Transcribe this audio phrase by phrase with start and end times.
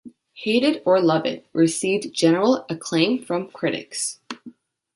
[0.33, 4.17] "Hate It or Love It" received general acclaim from critics.